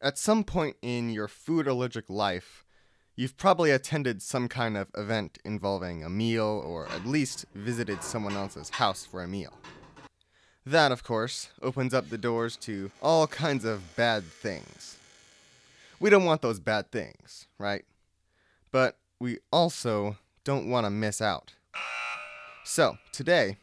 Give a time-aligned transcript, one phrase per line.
[0.00, 2.64] At some point in your food allergic life,
[3.16, 8.34] you've probably attended some kind of event involving a meal or at least visited someone
[8.34, 9.54] else's house for a meal.
[10.64, 14.98] That, of course, opens up the doors to all kinds of bad things.
[15.98, 17.84] We don't want those bad things, right?
[18.70, 21.54] But we also don't want to miss out.
[22.64, 23.56] So, today,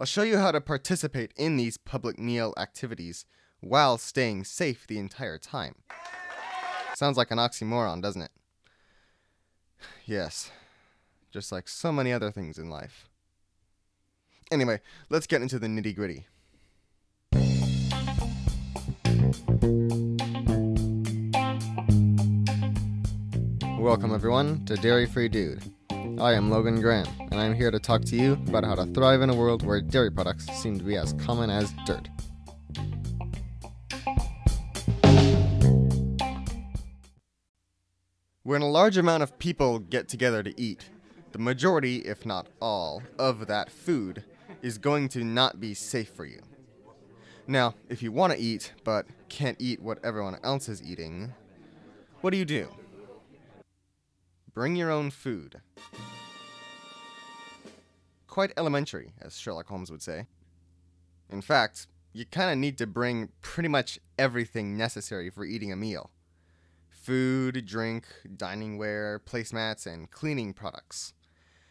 [0.00, 3.24] I'll show you how to participate in these public meal activities
[3.60, 5.74] while staying safe the entire time.
[6.94, 8.30] Sounds like an oxymoron, doesn't it?
[10.06, 10.50] Yes,
[11.30, 13.08] just like so many other things in life.
[14.50, 16.26] Anyway, let's get into the nitty gritty.
[23.78, 25.62] Welcome, everyone, to Dairy Free Dude.
[26.18, 29.22] I am Logan Graham, and I'm here to talk to you about how to thrive
[29.22, 32.08] in a world where dairy products seem to be as common as dirt.
[38.46, 40.88] When a large amount of people get together to eat,
[41.32, 44.22] the majority, if not all, of that food
[44.62, 46.38] is going to not be safe for you.
[47.48, 51.34] Now, if you want to eat but can't eat what everyone else is eating,
[52.20, 52.68] what do you do?
[54.54, 55.60] Bring your own food.
[58.28, 60.26] Quite elementary, as Sherlock Holmes would say.
[61.28, 65.76] In fact, you kind of need to bring pretty much everything necessary for eating a
[65.76, 66.12] meal
[67.06, 68.04] food, drink,
[68.36, 71.12] dining ware, placemats, and cleaning products.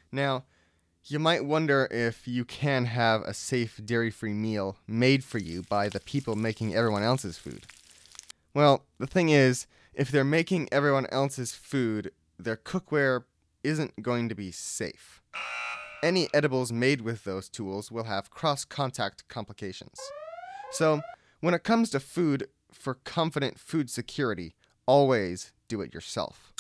[0.10, 0.46] Now,
[1.04, 5.64] you might wonder if you can have a safe dairy free meal made for you
[5.64, 7.66] by the people making everyone else's food.
[8.54, 13.26] Well, the thing is, if they're making everyone else's food, their cookware
[13.62, 15.22] isn't going to be safe.
[16.02, 20.00] Any edibles made with those tools will have cross contact complications.
[20.72, 21.02] So,
[21.42, 26.54] when it comes to food, for confident food security, always do it yourself.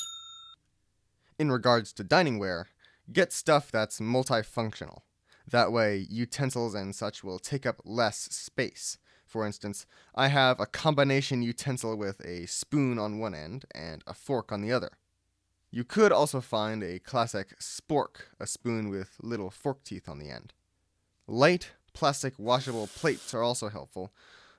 [1.37, 2.67] In regards to dining ware,
[3.11, 4.99] get stuff that's multifunctional.
[5.47, 8.97] That way, utensils and such will take up less space.
[9.25, 14.13] For instance, I have a combination utensil with a spoon on one end and a
[14.13, 14.91] fork on the other.
[15.71, 20.29] You could also find a classic spork, a spoon with little fork teeth on the
[20.29, 20.53] end.
[21.27, 24.13] Light, plastic washable plates are also helpful,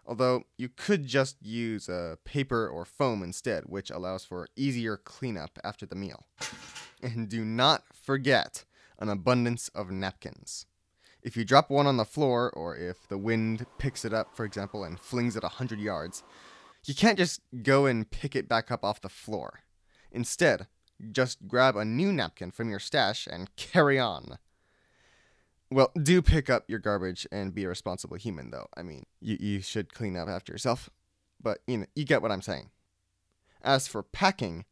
[0.07, 5.59] although you could just use a paper or foam instead, which allows for easier cleanup
[5.65, 6.27] after the meal.
[7.03, 8.65] And do not forget
[8.99, 10.67] an abundance of napkins.
[11.23, 14.45] If you drop one on the floor, or if the wind picks it up, for
[14.45, 16.23] example, and flings it a 100 yards,
[16.85, 19.61] you can't just go and pick it back up off the floor.
[20.13, 20.69] Instead,
[21.13, 24.39] just grab a new napkin from your stash and carry on.
[25.71, 28.69] Well, do pick up your garbage and be a responsible human, though.
[28.77, 30.91] I mean, you, you should clean up after yourself.
[31.43, 32.71] But, you know, you get what I'm saying.
[33.63, 34.65] As for packing,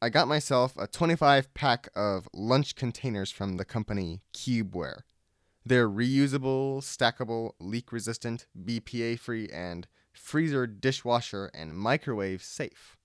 [0.00, 5.00] I got myself a 25 pack of lunch containers from the company Cubeware.
[5.66, 12.96] They're reusable, stackable, leak resistant, BPA free, and freezer, dishwasher, and microwave safe.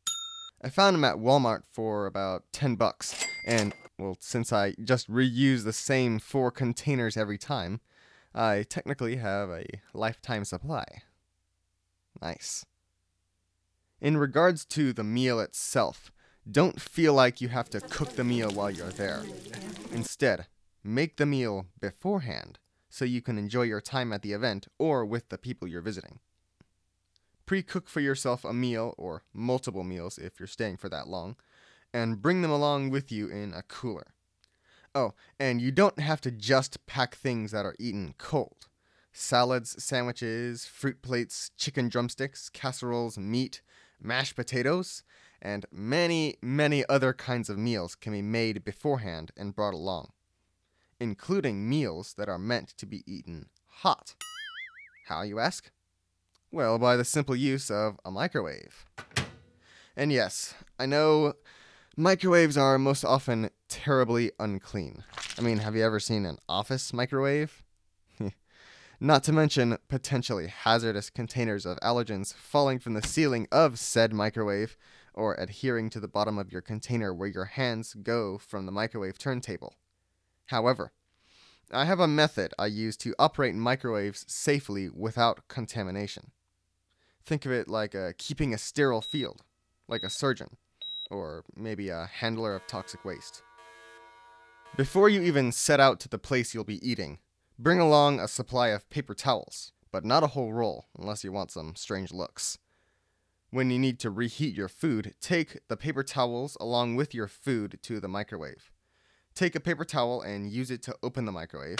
[0.64, 5.64] I found them at Walmart for about 10 bucks, and well, since I just reuse
[5.64, 7.81] the same four containers every time,
[8.34, 10.86] I technically have a lifetime supply.
[12.22, 12.66] Nice.
[14.02, 16.12] In regards to the meal itself,
[16.50, 19.24] don't feel like you have to cook the meal while you're there.
[19.92, 20.48] Instead,
[20.84, 25.30] make the meal beforehand so you can enjoy your time at the event or with
[25.30, 26.20] the people you're visiting.
[27.46, 31.36] Pre cook for yourself a meal or multiple meals if you're staying for that long
[31.94, 34.14] and bring them along with you in a cooler.
[34.96, 38.68] Oh, and you don't have to just pack things that are eaten cold.
[39.12, 43.62] Salads, sandwiches, fruit plates, chicken drumsticks, casseroles, meat,
[44.02, 45.04] mashed potatoes,
[45.42, 50.12] and many, many other kinds of meals can be made beforehand and brought along,
[51.00, 54.16] including meals that are meant to be eaten hot.
[55.08, 55.70] How, you ask?
[56.52, 58.86] Well, by the simple use of a microwave.
[59.96, 61.34] And yes, I know
[61.95, 65.04] Microwaves are most often terribly unclean.
[65.38, 67.62] I mean, have you ever seen an office microwave?
[69.00, 74.75] Not to mention potentially hazardous containers of allergens falling from the ceiling of said microwave
[75.13, 79.19] or adhering to the bottom of your container where your hands go from the microwave
[79.19, 79.75] turntable.
[80.48, 80.94] However,
[81.72, 86.31] I have a method I use to operate microwaves safely without contamination.
[87.24, 89.44] Think of it like uh, keeping a sterile field,
[89.88, 90.57] like a surgeon
[91.13, 93.44] or maybe a handler of toxic waste.
[94.75, 97.19] Before you even set out to the place you'll be eating,
[97.60, 101.51] bring along a supply of paper towels, but not a whole roll unless you want
[101.51, 102.57] some strange looks.
[103.51, 107.77] When you need to reheat your food, take the paper towels along with your food
[107.83, 108.71] to the microwave.
[109.36, 111.77] Take a paper towel and use it to open the microwave.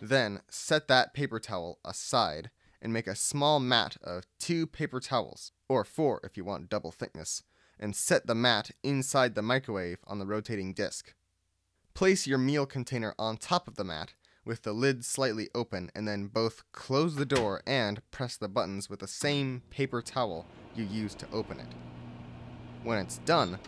[0.00, 2.50] Then set that paper towel aside
[2.80, 6.90] and make a small mat of two paper towels, or four if you want double
[6.90, 7.44] thickness,
[7.78, 11.14] and set the mat inside the microwave on the rotating disc.
[11.94, 14.14] Place your meal container on top of the mat
[14.44, 18.90] with the lid slightly open and then both close the door and press the buttons
[18.90, 21.68] with the same paper towel you used to open it.
[22.82, 23.58] When it's done,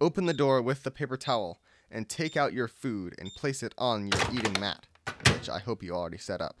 [0.00, 1.60] open the door with the paper towel
[1.90, 4.86] and take out your food and place it on your eating mat,
[5.30, 6.56] which I hope you already set up.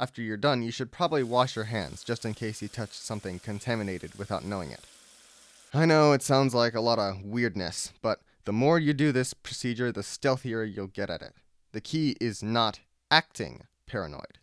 [0.00, 3.38] After you're done, you should probably wash your hands just in case you touched something
[3.38, 4.80] contaminated without knowing it.
[5.74, 9.34] I know it sounds like a lot of weirdness, but the more you do this
[9.34, 11.34] procedure, the stealthier you'll get at it.
[11.72, 12.80] The key is not
[13.10, 14.38] acting paranoid.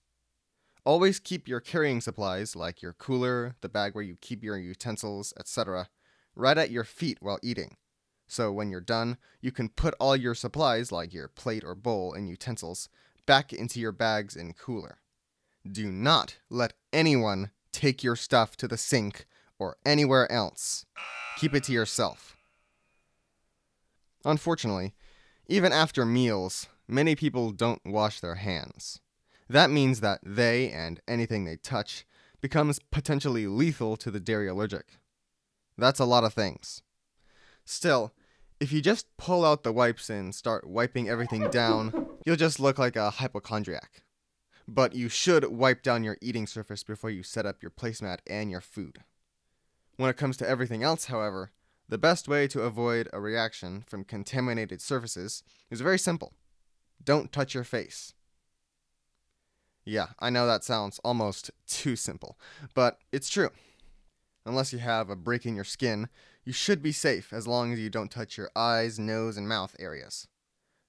[0.86, 5.34] Always keep your carrying supplies, like your cooler, the bag where you keep your utensils,
[5.40, 5.90] etc.,
[6.36, 7.78] right at your feet while eating.
[8.28, 12.14] So when you're done, you can put all your supplies, like your plate or bowl
[12.14, 12.88] and utensils,
[13.26, 15.00] back into your bags and cooler.
[15.70, 19.26] Do not let anyone take your stuff to the sink
[19.60, 20.86] or anywhere else.
[21.38, 22.38] Keep it to yourself.
[24.24, 24.94] Unfortunately,
[25.48, 29.00] even after meals, many people don't wash their hands.
[29.48, 32.06] That means that they and anything they touch
[32.42, 34.98] becomes potentially lethal to the dairy allergic.
[35.78, 36.82] That's a lot of things.
[37.66, 38.14] Still,
[38.60, 42.80] if you just pull out the wipes and start wiping everything down, you'll just look
[42.80, 44.04] like a hypochondriac.
[44.68, 48.50] But you should wipe down your eating surface before you set up your placemat and
[48.50, 49.00] your food.
[49.98, 51.52] When it comes to everything else, however,
[51.88, 56.34] the best way to avoid a reaction from contaminated surfaces is very simple
[57.04, 58.14] don't touch your face.
[59.86, 62.40] Yeah, I know that sounds almost too simple,
[62.74, 63.52] but it's true.
[64.46, 66.10] Unless you have a break in your skin,
[66.44, 69.76] you should be safe as long as you don't touch your eyes, nose, and mouth
[69.78, 70.28] areas.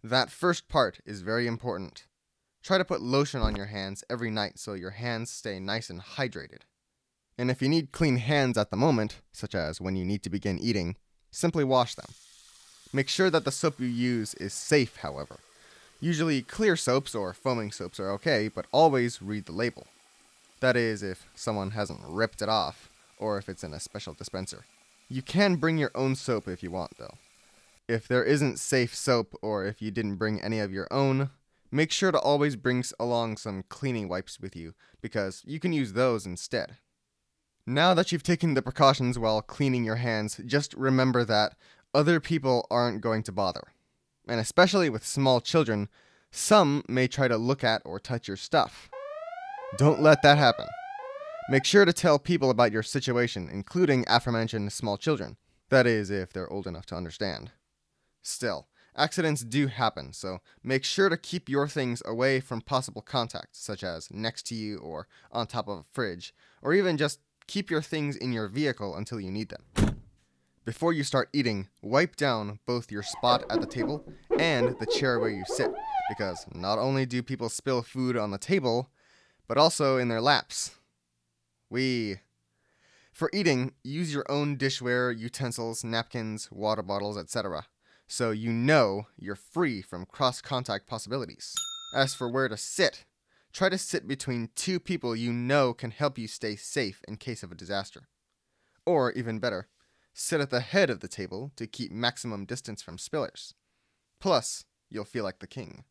[0.02, 2.06] That first part is very important.
[2.62, 6.00] Try to put lotion on your hands every night so your hands stay nice and
[6.00, 6.62] hydrated.
[7.38, 10.30] And if you need clean hands at the moment, such as when you need to
[10.30, 10.96] begin eating,
[11.30, 12.10] simply wash them.
[12.92, 15.36] Make sure that the soap you use is safe, however.
[16.00, 19.86] Usually, clear soaps or foaming soaps are okay, but always read the label.
[20.60, 22.88] That is, if someone hasn't ripped it off,
[23.18, 24.64] or if it's in a special dispenser.
[25.08, 27.16] You can bring your own soap if you want, though.
[27.88, 31.30] If there isn't safe soap, or if you didn't bring any of your own,
[31.70, 35.92] make sure to always bring along some cleaning wipes with you, because you can use
[35.92, 36.76] those instead.
[37.66, 41.56] Now that you've taken the precautions while cleaning your hands, just remember that
[41.92, 43.72] other people aren't going to bother
[44.26, 45.88] and especially with small children,
[46.30, 48.88] some may try to look at or touch your stuff.
[49.78, 50.66] Don't let that happen.
[51.48, 55.36] Make sure to tell people about your situation, including aforementioned small children.
[55.68, 57.52] That is, if they're old enough to understand.
[58.22, 58.66] Still,
[58.96, 63.84] accidents do happen, so make sure to keep your things away from possible contact, such
[63.84, 67.82] as next to you or on top of a fridge, or even just keep your
[67.82, 69.96] things in your vehicle until you need them.
[70.64, 74.04] Before you start eating, wipe down both your spot at the table
[74.36, 75.70] and the chair where you sit,
[76.08, 78.90] because not only do people spill food on the table,
[79.46, 80.74] but also in their laps.
[81.70, 82.16] We.
[83.12, 87.66] For eating, use your own dishware, utensils, napkins, water bottles, etc.,
[88.08, 91.54] so you know you're free from cross contact possibilities.
[91.94, 93.04] As for where to sit,
[93.56, 97.42] try to sit between two people you know can help you stay safe in case
[97.42, 98.06] of a disaster.
[98.84, 99.68] Or, even better,
[100.12, 103.54] sit at the head of the table to keep maximum distance from spillers.
[104.20, 105.84] Plus, you'll feel like the king.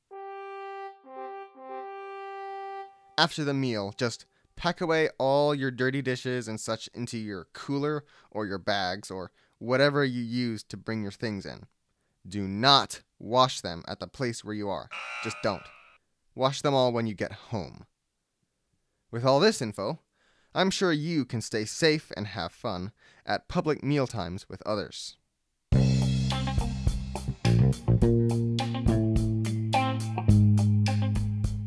[3.17, 8.05] After the meal, just pack away all your dirty dishes and such into your cooler
[8.29, 11.63] or your bags or whatever you use to bring your things in.
[12.27, 14.87] Do not wash them at the place where you are.
[15.23, 15.63] Just don't.
[16.35, 17.85] Wash them all when you get home.
[19.09, 20.01] With all this info,
[20.53, 22.91] I'm sure you can stay safe and have fun
[23.25, 25.15] at public mealtimes with others.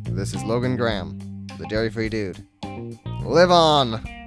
[0.04, 2.46] This is Logan Graham, the Dairy Free Dude.
[3.25, 4.17] Live on!